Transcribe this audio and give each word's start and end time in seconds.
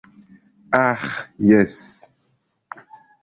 Aĥ 0.83 1.03
jes. 1.49 1.77